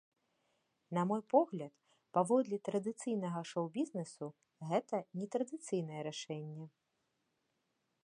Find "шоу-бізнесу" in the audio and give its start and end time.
3.51-4.25